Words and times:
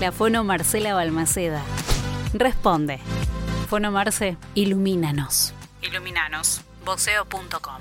La 0.00 0.10
Fono 0.10 0.42
Marcela 0.42 0.92
Balmaceda. 0.92 1.62
Responde. 2.32 2.98
Fono 3.68 3.92
Marce, 3.92 4.36
ilumínanos. 4.56 5.54
Ilumínanos. 5.82 6.62
Voceo.com. 6.84 7.76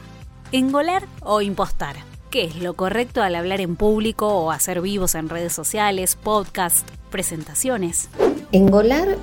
¿Engolar 0.52 1.08
o 1.22 1.42
impostar? 1.42 1.96
¿Qué 2.30 2.46
es 2.46 2.56
lo 2.58 2.76
correcto 2.76 3.24
al 3.24 3.34
hablar 3.34 3.62
en 3.62 3.76
público 3.76 4.28
o 4.28 4.52
hacer 4.52 4.80
vivos 4.82 5.16
en 5.16 5.28
redes 5.28 5.54
sociales, 5.54 6.16
podcast, 6.16 6.88
presentaciones? 7.10 8.10
Engolar 8.52 9.18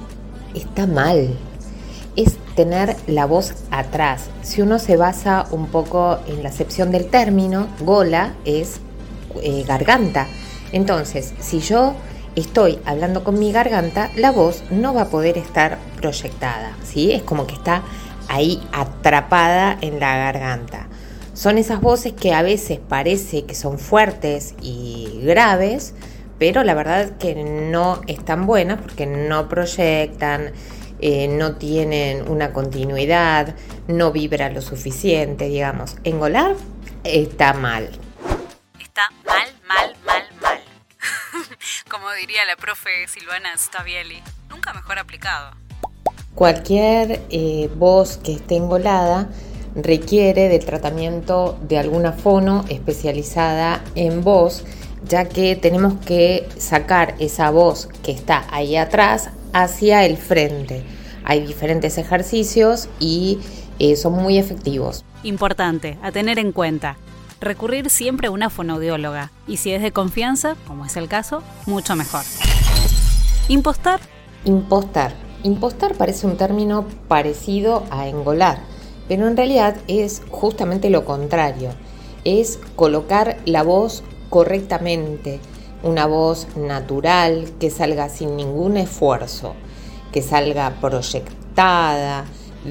está 0.55 0.89
mal. 0.89 1.39
Es 2.17 2.39
tener 2.57 2.97
la 3.07 3.25
voz 3.25 3.55
atrás. 3.71 4.31
Si 4.43 4.63
uno 4.63 4.81
se 4.81 4.97
basa 4.97 5.47
un 5.53 5.69
poco 5.69 6.19
en 6.27 6.43
la 6.43 6.49
acepción 6.49 6.91
del 6.91 7.07
término, 7.07 7.69
gola 7.79 8.35
es 8.45 8.81
eh, 9.43 9.63
garganta. 9.65 10.27
Entonces, 10.73 11.35
si 11.39 11.61
yo 11.61 11.95
estoy 12.41 12.79
hablando 12.85 13.25
con 13.25 13.39
mi 13.39 13.53
garganta, 13.53 14.11
la 14.17 14.31
voz 14.31 14.63
no 14.71 14.95
va 14.95 15.03
a 15.03 15.09
poder 15.09 15.39
estar 15.39 15.79
proyectada, 15.97 16.77
¿sí? 16.85 17.13
Es 17.13 17.23
como 17.23 17.47
que 17.47 17.55
está 17.55 17.83
ahí 18.29 18.63
atrapada 18.73 19.77
en 19.81 20.01
la 20.01 20.17
garganta. 20.17 20.87
Son 21.35 21.59
esas 21.59 21.81
voces 21.81 22.13
que 22.13 22.33
a 22.33 22.43
veces 22.43 22.79
parece 22.79 23.45
que 23.45 23.55
son 23.55 23.79
fuertes 23.79 24.55
y 24.61 25.21
graves, 25.23 25.95
pero 26.39 26.65
la 26.65 26.75
verdad 26.75 27.17
que 27.19 27.35
no 27.35 28.01
están 28.07 28.47
buenas 28.47 28.81
porque 28.81 29.07
no 29.07 29.49
proyectan, 29.49 30.53
eh, 31.01 31.29
no 31.29 31.57
tienen 31.57 32.29
una 32.31 32.53
continuidad, 32.53 33.55
no 33.89 34.13
vibra 34.13 34.51
lo 34.51 34.61
suficiente, 34.61 35.49
digamos. 35.49 35.97
Engolar 36.05 36.57
está 37.05 37.53
mal. 37.55 37.91
Está 38.79 39.09
mal. 39.27 39.50
Como 42.11 42.19
diría 42.19 42.45
la 42.45 42.57
profe 42.57 43.07
Silvana 43.07 43.57
Stavieli, 43.57 44.21
nunca 44.49 44.73
mejor 44.73 44.99
aplicado. 44.99 45.55
Cualquier 46.35 47.23
eh, 47.31 47.71
voz 47.77 48.17
que 48.17 48.33
esté 48.33 48.57
engolada 48.57 49.29
requiere 49.77 50.49
del 50.49 50.65
tratamiento 50.65 51.57
de 51.63 51.79
alguna 51.79 52.11
fono 52.11 52.65
especializada 52.69 53.85
en 53.95 54.25
voz, 54.25 54.65
ya 55.05 55.29
que 55.29 55.55
tenemos 55.55 56.05
que 56.05 56.49
sacar 56.59 57.15
esa 57.21 57.51
voz 57.51 57.89
que 58.03 58.11
está 58.11 58.45
ahí 58.51 58.75
atrás 58.75 59.31
hacia 59.53 60.05
el 60.05 60.17
frente. 60.17 60.83
Hay 61.23 61.47
diferentes 61.47 61.97
ejercicios 61.97 62.89
y 62.99 63.39
eh, 63.79 63.95
son 63.95 64.15
muy 64.15 64.37
efectivos. 64.37 65.05
Importante, 65.23 65.97
a 66.03 66.11
tener 66.11 66.41
en 66.41 66.51
cuenta. 66.51 66.97
Recurrir 67.41 67.89
siempre 67.89 68.29
a 68.29 68.31
una 68.31 68.51
fonoaudióloga 68.51 69.33
y 69.47 69.57
si 69.57 69.73
es 69.73 69.81
de 69.81 69.93
confianza, 69.93 70.57
como 70.67 70.85
es 70.85 70.99
el 70.99 71.09
caso, 71.09 71.43
mucho 71.65 71.97
mejor. 71.97 72.21
Impostar. 73.49 73.99
Impostar. 74.45 75.15
Impostar 75.43 75.95
parece 75.95 76.27
un 76.27 76.37
término 76.37 76.85
parecido 77.09 77.85
a 77.91 78.09
engolar, 78.09 78.61
pero 79.09 79.27
en 79.27 79.39
realidad 79.39 79.77
es 79.89 80.21
justamente 80.31 80.91
lo 80.91 81.07
contrario. 81.07 81.71
Es 82.25 82.59
colocar 82.77 83.39
la 83.47 83.63
voz 83.63 84.03
correctamente, 84.29 85.41
una 85.83 86.05
voz 86.05 86.47
natural 86.57 87.51
que 87.59 87.71
salga 87.71 88.11
sin 88.11 88.37
ningún 88.37 88.77
esfuerzo, 88.77 89.55
que 90.13 90.21
salga 90.21 90.75
proyectada, 90.83 92.27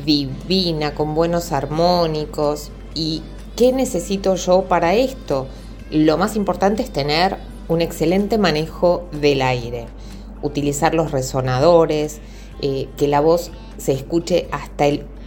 divina, 0.06 0.94
con 0.94 1.16
buenos 1.16 1.52
armónicos. 1.54 2.70
¿Y 2.94 3.24
qué 3.60 3.74
necesito 3.74 4.36
yo 4.36 4.70
para 4.70 4.96
esto? 4.96 5.46
Lo 5.92 6.18
más 6.18 6.38
importante 6.38 6.82
es 6.82 6.94
tener 6.94 7.36
un 7.68 7.82
excelente 7.82 8.38
manejo 8.38 9.10
del 9.12 9.42
aire, 9.42 9.88
utilizar 10.42 10.96
los 10.96 11.12
resonadores, 11.12 12.22
eh, 12.62 12.88
que 12.96 13.10
la 13.10 13.20
voz 13.20 13.52
se 13.78 13.92
escuche 13.92 14.48
hasta 14.52 14.86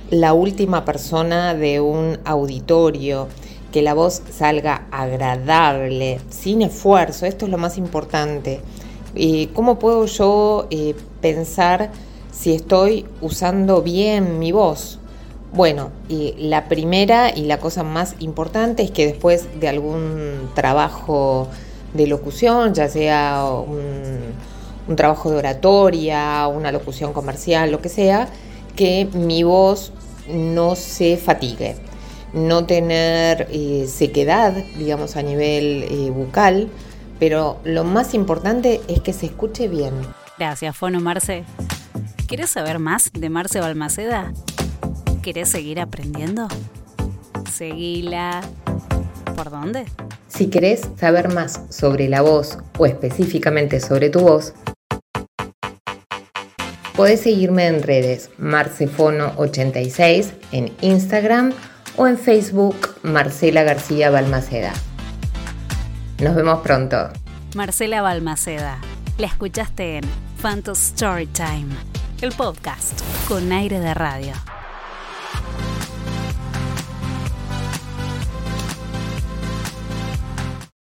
la 0.08 0.33
última 0.33 0.86
persona 0.86 1.53
de 1.53 1.83
un 1.83 2.20
auditorio, 2.25 3.28
que 3.70 3.82
la 3.82 3.93
voz 3.93 4.22
salga 4.31 4.87
agradable, 4.91 6.19
sin 6.31 6.62
esfuerzo, 6.62 7.26
esto 7.26 7.44
es 7.44 7.50
lo 7.50 7.59
más 7.59 7.76
importante. 7.76 8.62
¿Cómo 9.53 9.78
puedo 9.78 10.06
yo 10.06 10.69
eh, 10.70 10.94
pensar 11.20 11.91
si 12.32 12.54
estoy 12.54 13.04
usando 13.20 13.82
bien 13.82 14.38
mi 14.38 14.53
voz? 14.53 15.00
Bueno, 15.52 15.90
la 16.08 16.64
primera 16.68 17.30
y 17.34 17.42
la 17.42 17.58
cosa 17.58 17.82
más 17.82 18.16
importante 18.20 18.82
es 18.82 18.90
que 18.90 19.06
después 19.06 19.60
de 19.60 19.68
algún 19.68 20.50
trabajo 20.54 21.48
de 21.92 22.06
locución, 22.06 22.72
ya 22.72 22.88
sea 22.88 23.44
un 23.44 24.96
trabajo 24.96 25.30
de 25.30 25.36
oratoria, 25.36 26.46
una 26.46 26.72
locución 26.72 27.12
comercial, 27.12 27.70
lo 27.70 27.80
que 27.80 27.88
sea, 27.88 28.28
que 28.76 29.08
mi 29.12 29.42
voz 29.42 29.92
no 30.28 30.76
se 30.76 31.16
fatigue, 31.16 31.76
no 32.32 32.64
tener 32.64 33.48
eh, 33.50 33.86
sequedad, 33.88 34.54
digamos, 34.78 35.16
a 35.16 35.22
nivel 35.22 35.84
eh, 35.84 36.10
bucal, 36.10 36.69
pero 37.19 37.58
lo 37.64 37.84
más 37.84 38.14
importante 38.14 38.80
es 38.88 39.00
que 39.00 39.12
se 39.12 39.26
escuche 39.26 39.69
bien. 39.69 39.92
Gracias, 40.38 40.76
Fono 40.76 41.00
Marce. 41.00 41.44
¿Quieres 42.26 42.50
saber 42.50 42.78
más 42.78 43.10
de 43.12 43.28
Marce 43.28 43.60
Balmaceda? 43.60 44.32
¿Querés 45.22 45.49
seguir 45.50 45.81
aprendiendo? 45.81 46.49
Seguila. 47.53 48.41
¿Por 49.37 49.50
dónde? 49.50 49.84
Si 50.28 50.49
querés 50.49 50.88
saber 50.99 51.33
más 51.33 51.60
sobre 51.71 52.09
la 52.09 52.22
voz 52.22 52.59
o 52.78 52.87
específicamente 52.87 53.81
sobre 53.81 54.11
tu 54.11 54.21
voz, 54.21 54.55
Podés 56.97 57.22
seguirme 57.22 57.66
en 57.66 57.82
redes 57.82 58.31
Marcefono86 58.38 60.31
en 60.53 60.72
Instagram 60.82 61.53
o 61.97 62.06
en 62.06 62.19
Facebook 62.19 62.77
Marcela 63.03 63.62
García 63.62 64.11
Balmaceda. 64.11 64.72
Nos 66.21 66.34
vemos 66.34 66.61
pronto. 66.61 67.09
Marcela 67.56 68.03
Balmaceda, 68.03 68.78
la 69.16 69.27
escuchaste 69.27 69.97
en 69.99 70.05
Phantom 70.41 70.75
Storytime, 70.75 71.75
el 72.21 72.32
podcast 72.32 73.00
con 73.27 73.50
aire 73.53 73.81
de 73.81 73.94
radio. 73.94 74.34